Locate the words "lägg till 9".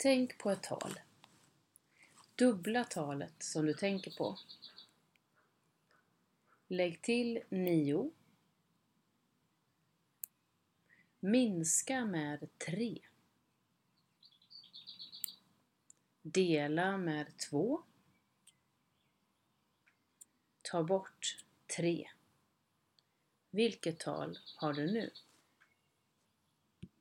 6.68-8.10